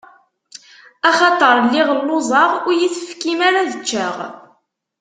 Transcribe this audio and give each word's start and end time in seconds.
Axaṭer 1.09 1.55
lliɣ 1.65 1.87
lluẓeɣ, 1.99 2.51
ur 2.67 2.73
yi-tefkim 2.79 3.39
ara 3.47 3.59
ad 3.61 3.73
ččeɣ. 3.81 4.15